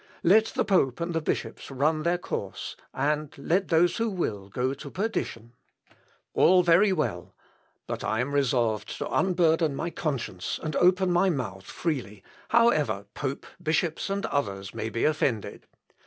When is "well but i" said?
6.91-8.19